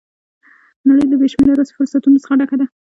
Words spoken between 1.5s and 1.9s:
داسې